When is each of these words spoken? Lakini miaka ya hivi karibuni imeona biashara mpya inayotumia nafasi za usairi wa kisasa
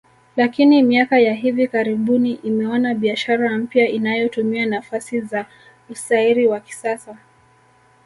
Lakini 0.35 0.83
miaka 0.83 1.19
ya 1.19 1.33
hivi 1.33 1.67
karibuni 1.67 2.31
imeona 2.33 2.93
biashara 2.93 3.57
mpya 3.57 3.87
inayotumia 3.89 4.65
nafasi 4.65 5.21
za 5.21 5.45
usairi 5.89 6.47
wa 6.47 6.59
kisasa 6.59 7.17